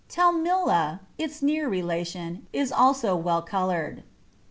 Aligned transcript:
Tellima, 0.09 1.01
its 1.19 1.43
near 1.43 1.69
relation, 1.69 2.47
is 2.51 2.71
also 2.71 3.15
well 3.15 3.43
coloured. 3.43 4.01